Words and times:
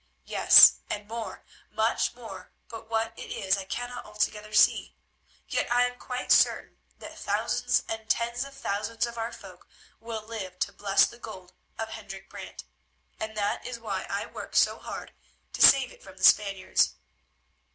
Yes, 0.25 0.77
and 0.89 1.07
more, 1.07 1.43
much 1.69 2.15
more, 2.15 2.51
but 2.69 2.89
what 2.89 3.13
it 3.19 3.31
is 3.31 3.55
I 3.55 3.65
cannot 3.65 4.03
altogether 4.03 4.51
see. 4.51 4.95
Yet 5.47 5.71
I 5.71 5.83
am 5.85 5.99
quite 5.99 6.31
certain 6.31 6.77
that 6.97 7.19
thousands 7.19 7.83
and 7.87 8.09
tens 8.09 8.43
of 8.43 8.55
thousands 8.55 9.05
of 9.05 9.19
our 9.19 9.31
folk 9.31 9.67
will 9.99 10.25
live 10.25 10.57
to 10.61 10.73
bless 10.73 11.05
the 11.05 11.19
gold 11.19 11.53
of 11.77 11.89
Hendrik 11.89 12.31
Brant, 12.31 12.63
and 13.19 13.37
that 13.37 13.67
is 13.67 13.77
why 13.79 14.07
I 14.09 14.25
work 14.25 14.55
so 14.55 14.79
hard 14.79 15.13
to 15.53 15.61
save 15.61 15.91
it 15.91 16.01
from 16.01 16.17
the 16.17 16.23
Spaniards. 16.23 16.95